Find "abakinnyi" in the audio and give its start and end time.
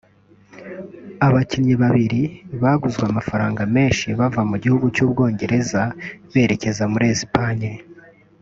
1.27-1.75